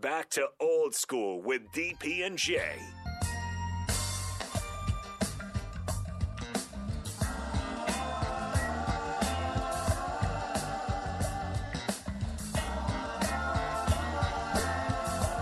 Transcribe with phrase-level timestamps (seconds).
[0.00, 2.62] Back to old school with DP and J.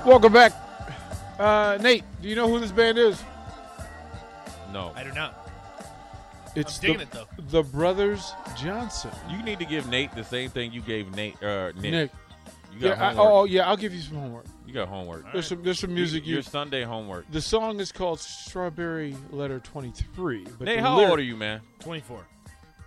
[0.04, 0.52] Welcome back.
[1.38, 3.22] Uh, Nate, do you know who this band is?
[4.72, 4.90] No.
[4.96, 5.48] I do not.
[6.56, 7.60] It's I'm digging the, it, though.
[7.60, 9.12] the Brothers Johnson.
[9.30, 11.40] You need to give Nate the same thing you gave Nate.
[11.40, 11.92] Uh, Nick.
[11.92, 12.10] Nick.
[12.72, 13.32] You got Yeah, I, homework.
[13.32, 14.44] oh, yeah, I'll give you some homework.
[14.66, 15.32] you got homework.
[15.32, 16.26] There's some there's some music.
[16.26, 17.30] Your You, Sunday homework.
[17.30, 20.46] the song is called Strawberry Letter 23.
[20.58, 21.60] But Nate, how lyric- old are you, man?
[21.80, 22.26] 24.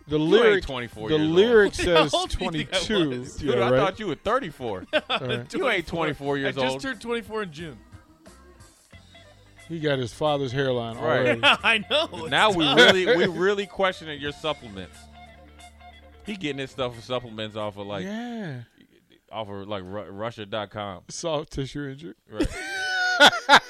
[0.08, 1.36] The You lyric, ain't 24 the years old.
[1.36, 3.26] lyric How says old do you think I 22.
[3.40, 3.78] Dude, Yeah, I right?
[3.80, 4.86] thought you were 34.
[4.94, 5.54] All right.
[5.54, 6.64] you ain't 24 years old.
[6.64, 6.82] I just old.
[6.82, 7.78] turned 24 in June.
[9.70, 11.04] He got his father's hairline Right.
[11.42, 11.42] already.
[11.44, 12.26] I know.
[12.28, 12.78] now we tough.
[12.78, 14.98] really we really questioning your supplements.
[16.26, 18.62] He getting his stuff for supplements off of like yeah.
[19.32, 21.04] Off of like Ru- Russia.com.
[21.10, 22.14] Soft tissue injury.
[22.30, 22.48] Right.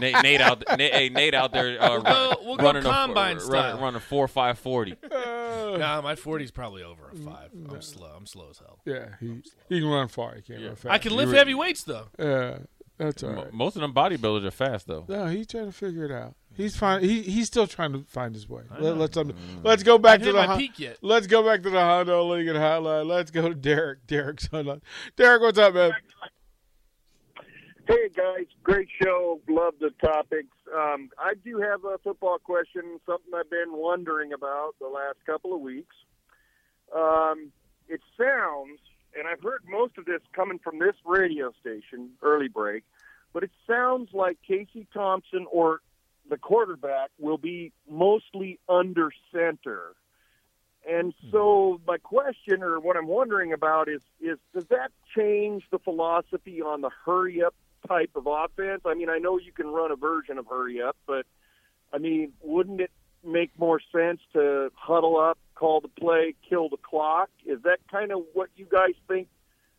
[0.00, 3.36] Nate, Nate out Nate, hey, Nate out there uh, We'll go- we'll go running combine
[3.36, 3.52] a, style.
[3.64, 4.96] running, running four five forty.
[5.12, 7.50] Uh, Nah, my 40's probably over a five.
[7.68, 8.06] I'm slow.
[8.16, 8.78] I'm slow as hell.
[8.84, 10.36] yeah, he, he can run far.
[10.36, 10.66] He can't Yeah.
[10.68, 10.92] run fast.
[10.92, 12.06] I can lift were- heavy weights though.
[12.18, 12.58] Yeah,
[12.96, 13.52] that's all Mo- right.
[13.52, 15.04] Most of them bodybuilders are fast though.
[15.08, 16.34] No, he's trying to figure it out.
[16.56, 17.02] He's fine.
[17.02, 18.62] He he's still trying to find his way.
[18.70, 19.04] I Let, know.
[19.04, 20.98] us let's go back to the my peak yet.
[21.02, 23.06] let's go back to the Honda Lincoln hotline.
[23.06, 24.06] Let's go to Derek.
[24.06, 24.80] Derek's hotline.
[25.16, 25.92] Derek, what's up, man?
[27.86, 29.40] Hey guys, great show.
[29.48, 30.56] Love the topics.
[30.74, 35.54] Um, I do have a football question, something I've been wondering about the last couple
[35.54, 35.94] of weeks.
[36.96, 37.52] Um,
[37.88, 38.78] it sounds,
[39.18, 42.84] and I've heard most of this coming from this radio station, early break,
[43.34, 45.80] but it sounds like Casey Thompson or
[46.28, 49.94] the quarterback will be mostly under center.
[50.88, 51.30] And hmm.
[51.30, 56.62] so my question or what I'm wondering about is is does that change the philosophy
[56.62, 57.54] on the hurry up
[57.88, 58.82] type of offense?
[58.84, 61.26] I mean, I know you can run a version of hurry up, but
[61.92, 62.90] I mean, wouldn't it
[63.24, 67.30] make more sense to huddle up, call the play, kill the clock?
[67.46, 69.28] Is that kind of what you guys think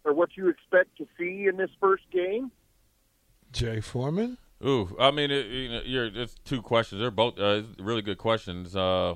[0.04, 2.52] or what you expect to see in this first game?
[3.52, 4.38] Jay Foreman.
[4.64, 7.00] Ooh, I mean, it, you know, you're, it's two questions.
[7.00, 8.76] They're both uh, really good questions.
[8.76, 9.16] Uh,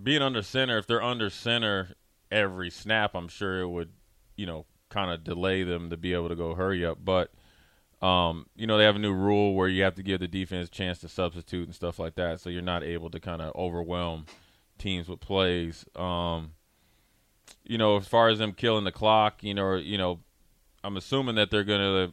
[0.00, 1.94] being under center, if they're under center
[2.30, 3.92] every snap, I'm sure it would,
[4.36, 6.98] you know, kind of delay them to be able to go hurry up.
[7.04, 7.32] But,
[8.02, 10.68] um, you know, they have a new rule where you have to give the defense
[10.68, 13.54] a chance to substitute and stuff like that, so you're not able to kind of
[13.54, 14.26] overwhelm
[14.78, 15.84] teams with plays.
[15.94, 16.52] Um,
[17.64, 20.20] you know, as far as them killing the clock, you know, you know,
[20.82, 22.12] I'm assuming that they're gonna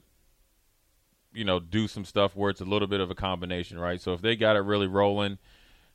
[1.38, 4.02] you know, do some stuff where it's a little bit of a combination, right?
[4.02, 5.38] So if they got it really rolling,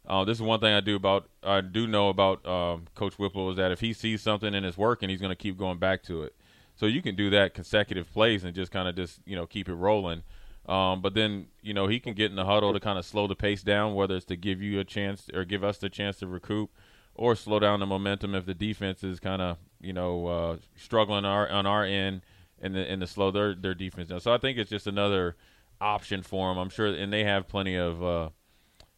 [0.07, 3.51] uh, this is one thing I do about I do know about um, Coach Whipple
[3.51, 6.05] is that if he sees something and it's working, he's going to keep going back
[6.05, 6.35] to it.
[6.77, 9.69] So you can do that consecutive plays and just kind of just you know keep
[9.69, 10.23] it rolling.
[10.69, 13.27] Um, but then you know he can get in the huddle to kind of slow
[13.27, 16.19] the pace down, whether it's to give you a chance or give us the chance
[16.19, 16.71] to recoup,
[17.17, 21.25] or slow down the momentum if the defense is kind of you know uh, struggling
[21.25, 22.23] our on our end
[22.63, 24.21] and the and the slow their their defense down.
[24.21, 25.37] So I think it's just another
[25.81, 26.59] option for them.
[26.59, 28.31] I'm sure, and they have plenty of uh,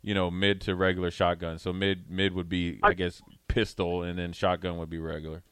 [0.02, 1.62] you know mid to regular shotguns.
[1.62, 5.42] So mid mid would be I guess pistol, and then shotgun would be regular.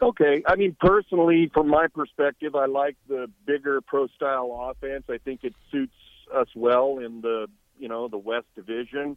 [0.00, 0.42] Okay.
[0.46, 5.04] I mean, personally, from my perspective, I like the bigger pro style offense.
[5.08, 5.94] I think it suits
[6.34, 7.46] us well in the
[7.78, 9.16] you know the West Division.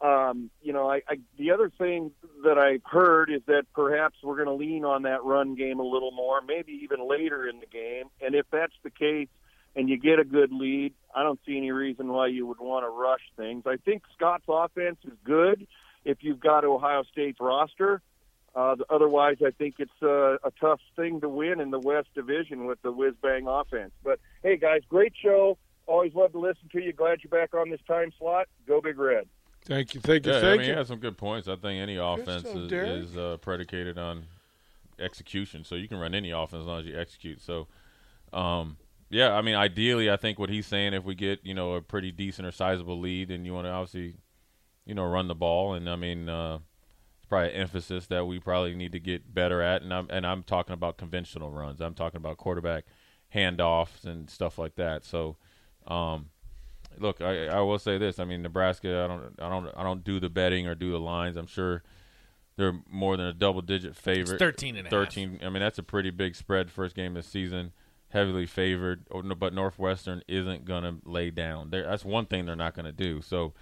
[0.00, 2.12] Um, you know, I, I the other thing
[2.44, 5.84] that I've heard is that perhaps we're going to lean on that run game a
[5.84, 8.04] little more, maybe even later in the game.
[8.20, 9.28] And if that's the case,
[9.76, 12.84] and you get a good lead, I don't see any reason why you would want
[12.84, 13.64] to rush things.
[13.66, 15.66] I think Scott's offense is good
[16.04, 18.02] if you've got Ohio State's roster.
[18.54, 22.66] Uh, otherwise, I think it's uh, a tough thing to win in the West Division
[22.66, 23.92] with the whiz bang offense.
[24.02, 25.56] But hey, guys, great show.
[25.86, 26.92] Always love to listen to you.
[26.92, 28.48] Glad you're back on this time slot.
[28.66, 29.28] Go Big Red.
[29.64, 30.00] Thank you.
[30.00, 30.32] Thank you.
[30.32, 30.66] Yeah, I mean, you.
[30.66, 31.46] he has some good points.
[31.46, 34.26] I think any offense is, is uh, predicated on
[34.98, 35.64] execution.
[35.64, 37.40] So you can run any offense as long as you execute.
[37.40, 37.66] So,
[38.32, 38.76] um,
[39.10, 41.82] yeah, I mean, ideally, I think what he's saying, if we get you know a
[41.82, 44.16] pretty decent or sizable lead, and you want to obviously,
[44.86, 46.58] you know, run the ball, and I mean, uh,
[47.18, 49.82] it's probably an emphasis that we probably need to get better at.
[49.82, 51.80] And I'm and I'm talking about conventional runs.
[51.80, 52.84] I'm talking about quarterback
[53.34, 55.04] handoffs and stuff like that.
[55.04, 55.36] So,
[55.86, 56.30] um,
[56.98, 58.18] look, I, I will say this.
[58.18, 59.04] I mean, Nebraska.
[59.04, 61.36] I don't, I don't, I don't do the betting or do the lines.
[61.36, 61.82] I'm sure
[62.56, 64.34] they're more than a double-digit favorite.
[64.34, 64.90] It's 13 and a half.
[64.90, 65.40] 13.
[65.42, 66.70] I mean, that's a pretty big spread.
[66.70, 67.72] First game of the season,
[68.08, 69.04] heavily favored.
[69.38, 71.70] But Northwestern isn't going to lay down.
[71.70, 73.22] They're, that's one thing they're not going to do.
[73.22, 73.54] So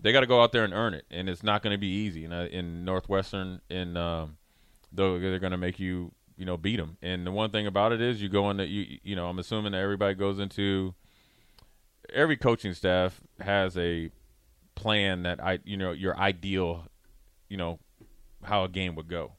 [0.00, 1.88] they got to go out there and earn it, and it's not going to be
[1.88, 2.24] easy.
[2.24, 4.38] In, in Northwestern, in um,
[4.92, 6.96] though they're going to make you you know beat them.
[7.02, 9.72] And the one thing about it is you go into you you know I'm assuming
[9.72, 10.94] that everybody goes into
[12.12, 14.10] every coaching staff has a
[14.74, 16.86] plan that I you know your ideal
[17.48, 17.78] you know
[18.42, 19.32] how a game would go.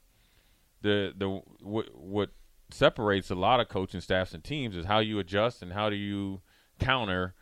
[0.81, 2.30] The the what what
[2.69, 5.96] separates a lot of coaching staffs and teams is how you adjust and how do
[5.96, 6.42] you
[6.80, 7.34] counter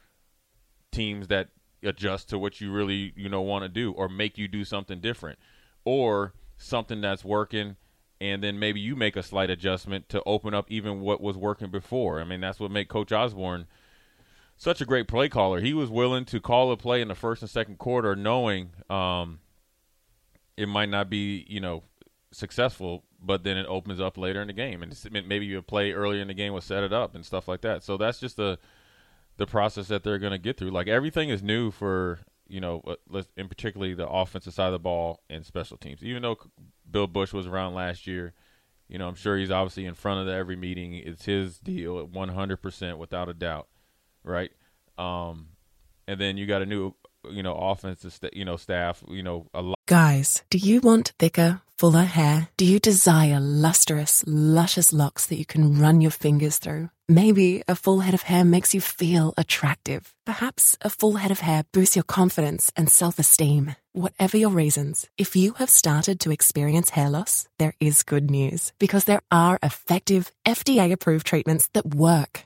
[0.91, 1.49] teams that
[1.83, 4.99] adjust to what you really you know want to do or make you do something
[4.99, 5.37] different
[5.85, 7.77] or something that's working
[8.21, 11.71] and then maybe you make a slight adjustment to open up even what was working
[11.71, 12.19] before.
[12.19, 13.65] I mean, that's what made Coach Osborne
[14.59, 15.61] such a great play caller.
[15.61, 19.39] He was willing to call a play in the first and second quarter, knowing um,
[20.55, 21.83] it might not be, you know,
[22.31, 24.95] successful, but then it opens up later in the game, and
[25.25, 27.83] maybe a play earlier in the game will set it up and stuff like that.
[27.83, 28.59] So that's just the
[29.37, 30.71] the process that they're going to get through.
[30.71, 32.19] Like everything is new for
[32.49, 32.81] you know,
[33.13, 36.03] uh, in particularly the offensive side of the ball and special teams.
[36.03, 36.37] Even though
[36.89, 38.33] Bill Busch was around last year,
[38.89, 40.95] you know, I'm sure he's obviously in front of the, every meeting.
[40.95, 43.67] It's his deal at 100% without a doubt,
[44.29, 44.51] right?
[44.97, 45.47] Um,
[46.07, 46.95] and then you got a new,
[47.29, 49.77] you know, offensive, st- you know, staff, you know, a lot.
[49.87, 52.49] Guys, do you want thicker, fuller hair?
[52.57, 56.89] Do you desire lustrous, luscious locks that you can run your fingers through?
[57.07, 60.13] Maybe a full head of hair makes you feel attractive.
[60.27, 63.75] Perhaps a full head of hair boosts your confidence and self esteem.
[63.93, 68.73] Whatever your reasons, if you have started to experience hair loss, there is good news
[68.79, 72.45] because there are effective, FDA approved treatments that work.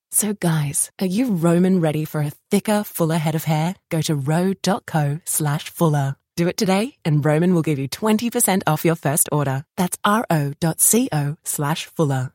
[0.13, 3.75] So guys, are you Roman ready for a thicker, fuller head of hair?
[3.89, 6.17] Go to ro.co slash fuller.
[6.35, 9.63] Do it today and Roman will give you 20% off your first order.
[9.77, 12.33] That's ro.co slash fuller.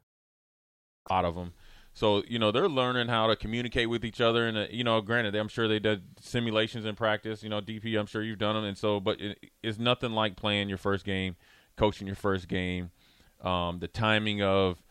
[1.11, 1.53] Out of them.
[1.93, 5.01] So you know they're learning how to communicate with each other, and uh, you know,
[5.01, 7.43] granted, I'm sure they did simulations in practice.
[7.43, 10.37] You know, DP, I'm sure you've done them, and so, but it, it's nothing like
[10.37, 11.37] playing your first game,
[11.79, 12.91] coaching your first game,
[13.41, 14.83] um, the timing of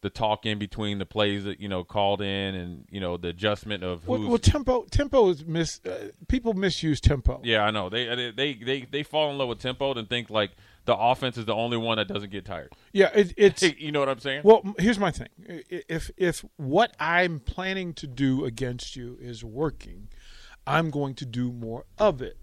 [0.00, 3.28] the talk in between the plays that you know called in, and you know the
[3.28, 4.84] adjustment of well, well tempo.
[4.90, 5.80] Tempo is mis.
[5.84, 7.40] Uh, people misuse tempo.
[7.42, 7.88] Yeah, I know.
[7.88, 10.52] They they they they fall in love with tempo and think like
[10.84, 12.72] the offense is the only one that doesn't get tired.
[12.92, 14.42] Yeah, it, it's you know what I'm saying.
[14.44, 20.08] Well, here's my thing: if if what I'm planning to do against you is working,
[20.66, 22.36] I'm going to do more of it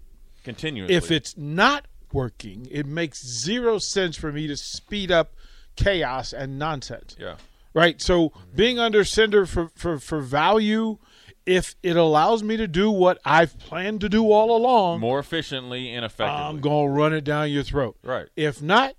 [0.44, 0.94] continuously.
[0.94, 5.32] If it's not working, it makes zero sense for me to speed up
[5.76, 7.16] chaos and nonsense.
[7.18, 7.36] Yeah.
[7.74, 8.00] Right.
[8.00, 10.98] So being under center for for for value
[11.44, 15.92] if it allows me to do what I've planned to do all along more efficiently
[15.94, 17.96] and effectively, I'm going to run it down your throat.
[18.02, 18.26] Right.
[18.34, 18.96] If not,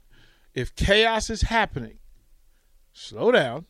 [0.53, 1.97] if chaos is happening,
[2.93, 3.65] slow down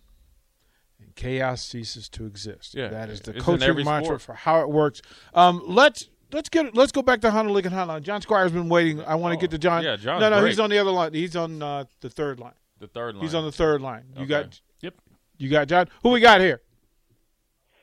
[1.01, 2.75] and chaos ceases to exist.
[2.75, 2.89] Yeah.
[2.89, 4.21] That is the it's coaching mantra sport.
[4.21, 5.01] for how it works.
[5.33, 8.03] Um, let's let's get let's go back to Honda Lincoln Hotline.
[8.03, 9.03] John Squire's been waiting.
[9.03, 9.83] I want to Oh, get to John.
[9.83, 10.49] yeah, John's No, no, great.
[10.49, 11.13] he's on the other line.
[11.13, 12.53] He's on uh, the third line.
[12.79, 13.23] The third line.
[13.23, 14.05] He's on the third line.
[14.15, 14.27] You Okay.
[14.29, 14.93] got Yep.
[15.37, 15.87] you got John.
[16.03, 16.61] Who we got here?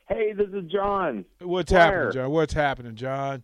[0.07, 1.25] Hey, this is John.
[1.41, 1.91] What's Squire.
[2.05, 2.31] happening, John?
[2.31, 3.43] What's happening, John?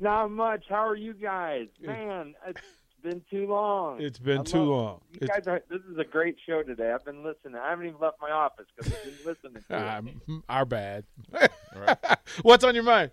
[0.00, 0.64] Not much.
[0.68, 1.68] How are you guys?
[1.80, 2.60] Man, it's
[3.02, 4.00] been too long.
[4.00, 5.00] It's been I too love- long.
[5.12, 5.62] You It's- guys are.
[5.68, 6.90] This is a great show today.
[6.92, 7.54] I've been listening.
[7.56, 10.20] I haven't even left my office because I've been listening to it.
[10.28, 11.04] Um, our bad.
[11.30, 11.50] Right.
[12.42, 13.12] What's on your mind?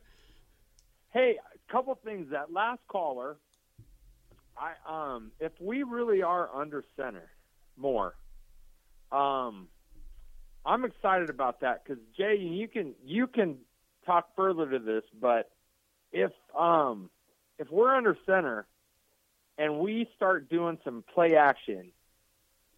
[1.12, 2.32] Hey, a couple things.
[2.32, 3.38] That last caller,
[4.58, 7.30] I um, if we really are under center
[7.78, 8.16] more,
[9.12, 9.68] um,
[10.66, 13.58] I'm excited about that because Jay, you can you can
[14.06, 15.50] talk further to this, but
[16.12, 17.10] if um,
[17.58, 18.68] if we're under center
[19.58, 21.92] and we start doing some play action,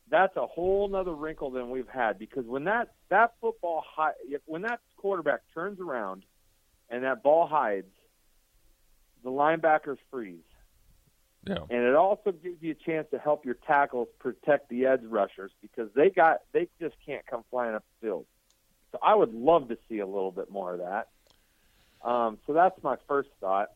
[0.09, 4.13] that's a whole nother wrinkle than we've had because when that that football hi-
[4.45, 6.23] when that quarterback turns around
[6.89, 7.87] and that ball hides,
[9.23, 10.43] the linebackers freeze.
[11.45, 11.57] Yeah.
[11.69, 15.51] And it also gives you a chance to help your tackles protect the edge rushers
[15.61, 18.25] because they got they just can't come flying up the field.
[18.91, 21.07] So I would love to see a little bit more of that.
[22.07, 23.69] Um, so that's my first thought.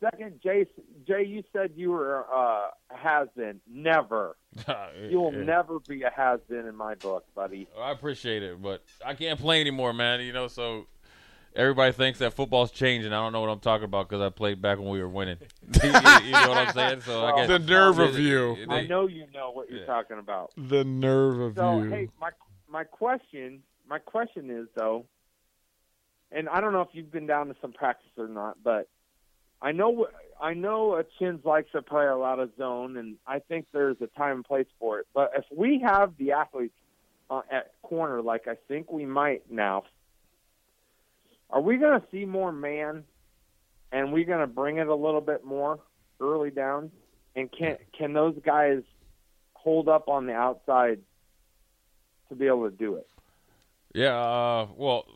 [0.00, 0.66] Second, Jay,
[1.06, 3.60] Jay, you said you were uh, a has been.
[3.70, 4.36] Never.
[5.08, 5.44] You will Yeah.
[5.44, 7.68] never be a has been in my book, buddy.
[7.80, 10.20] I appreciate it, but I can't play anymore, man.
[10.20, 10.86] You know, so
[11.56, 13.12] everybody thinks that football's changing.
[13.12, 15.38] I don't know what I'm talking about because I played back when we were winning.
[15.84, 17.00] you, you know what I'm saying?
[17.02, 18.56] So I Well, guess The nerve of you.
[18.66, 19.86] they- I know you know what you're Yeah.
[19.86, 20.52] talking about.
[20.56, 21.90] The nerve of So you.
[21.90, 22.30] hey, my
[22.68, 25.04] my question my question is though,
[26.30, 28.88] and I don't know if you've been down to some practice or not, but
[29.60, 30.06] I know
[30.40, 33.96] I know a Chins likes to play a lot of zone, and I think there's
[34.00, 35.06] a time and place for it.
[35.14, 36.74] But if we have the athletes
[37.30, 39.84] uh, at corner, like I think we might now,
[41.52, 43.04] are we going to see more man?
[43.92, 45.78] And we're going to bring it a little bit more
[46.18, 46.90] early down?
[47.36, 48.82] And can can those guys
[49.52, 51.00] hold up on the outside
[52.28, 53.06] to be able to do it?
[53.94, 55.06] Yeah, uh, well,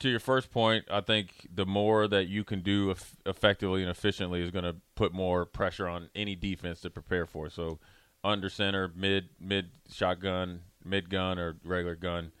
[0.00, 3.90] to your first point, I think the more that you can do eff- effectively and
[3.90, 7.48] efficiently is going to put more pressure on any defense to prepare for.
[7.48, 7.78] So,
[8.24, 12.32] under center, mid mid shotgun, mid gun, or regular gun,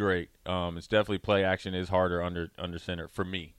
[0.00, 0.30] great.
[0.46, 3.54] Um, it's definitely play action is harder under under center for me.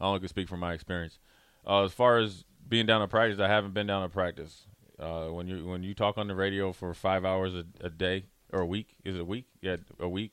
[0.00, 1.18] I only can speak from my experience.
[1.66, 4.66] Uh, as far as being down to practice, I haven't been down to practice.
[4.98, 8.26] Uh, when you when you talk on the radio for five hours a, a day
[8.52, 9.46] or a week, is it a week?
[9.60, 10.32] Yeah, a week,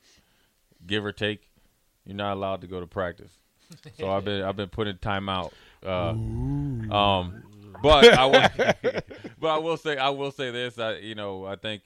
[0.86, 1.50] give or take
[2.06, 3.32] you're not allowed to go to practice.
[3.98, 5.54] So I've been I've been putting time out.
[5.84, 7.44] Uh, um,
[7.82, 9.02] but I will,
[9.40, 10.78] but I will say I will say this.
[10.78, 11.82] I you know I think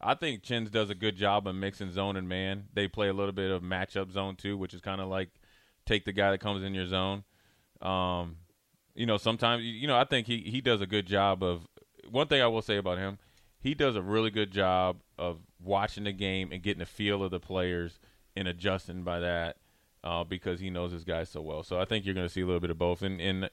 [0.00, 2.64] I think Chins does a good job of mixing zone and man.
[2.72, 5.30] They play a little bit of matchup zone too, which is kind of like
[5.86, 7.24] take the guy that comes in your zone.
[7.82, 8.36] Um,
[8.94, 11.66] you know sometimes you know I think he he does a good job of.
[12.10, 13.18] One thing I will say about him,
[13.60, 17.30] he does a really good job of watching the game and getting a feel of
[17.30, 18.00] the players
[18.34, 19.56] and adjusting by that
[20.02, 21.62] uh, because he knows his guys so well.
[21.62, 23.50] So I think you're going to see a little bit of both, and, and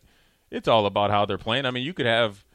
[0.49, 1.65] it's all about how they're playing.
[1.65, 2.45] I mean, you could have,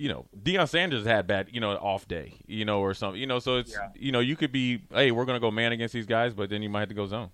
[0.00, 3.26] you know, Deion Sanders had bad, you know, off day, you know, or something, you
[3.26, 3.38] know.
[3.38, 3.88] So it's, Yeah.
[3.94, 6.48] you know, you could be, hey, we're going to go man against these guys, but
[6.48, 7.28] then you might have to go zone.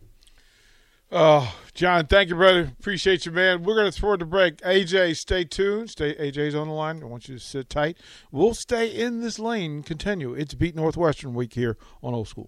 [1.13, 2.73] Oh, John, thank you, brother.
[2.81, 3.63] Appreciate you, man.
[3.63, 4.57] We're going to throw it to break.
[4.63, 5.91] AJ, stay tuned.
[5.91, 6.15] Stay.
[6.15, 7.01] AJ's on the line.
[7.01, 7.97] I want you to sit tight.
[8.33, 9.85] We'll stay in this lane.
[9.85, 10.35] Continue.
[10.35, 12.45] It's Beat Northwestern week here on Old School.